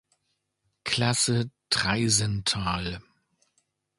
[0.83, 3.03] Klasse Traisental.